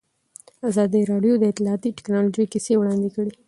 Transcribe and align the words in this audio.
ازادي 0.69 1.01
راډیو 1.11 1.33
د 1.39 1.43
اطلاعاتی 1.51 1.89
تکنالوژي 1.97 2.45
کیسې 2.53 2.73
وړاندې 2.77 3.09
کړي. 3.15 3.31